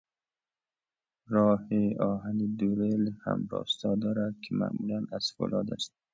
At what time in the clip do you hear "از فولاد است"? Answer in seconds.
5.17-5.93